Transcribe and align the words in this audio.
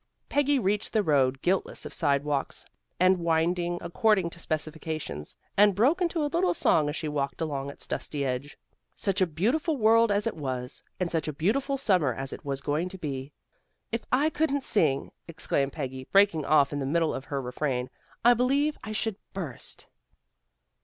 Peggy 0.29 0.57
reached 0.57 0.93
the 0.93 1.03
road, 1.03 1.43
guiltless 1.43 1.85
of 1.85 1.93
sidewalks, 1.93 2.65
and 2.99 3.19
winding, 3.19 3.77
according 3.81 4.31
to 4.31 4.39
specifications, 4.39 5.35
and 5.55 5.75
broke 5.75 6.01
into 6.01 6.23
a 6.23 6.25
little 6.33 6.55
song 6.55 6.89
as 6.89 6.95
she 6.95 7.07
walked 7.07 7.39
along 7.39 7.69
its 7.69 7.85
dusty 7.85 8.25
edge. 8.25 8.57
Such 8.95 9.21
a 9.21 9.27
beautiful 9.27 9.77
world 9.77 10.11
as 10.11 10.25
it 10.25 10.35
was, 10.35 10.81
and 10.99 11.11
such 11.11 11.27
a 11.27 11.33
beautiful 11.33 11.77
summer 11.77 12.15
as 12.15 12.33
it 12.33 12.43
was 12.43 12.61
going 12.61 12.89
to 12.89 12.97
be. 12.97 13.31
"If 13.91 14.01
I 14.11 14.31
couldn't 14.31 14.63
sing," 14.63 15.11
exclaimed 15.27 15.71
Peggy, 15.73 16.07
breaking 16.11 16.45
off 16.47 16.73
in 16.73 16.79
the 16.79 16.87
middle 16.87 17.13
of 17.13 17.25
her 17.25 17.39
refrain, 17.39 17.87
"I 18.25 18.33
believe 18.33 18.79
I 18.83 18.93
should 18.93 19.17
burst." 19.33 19.85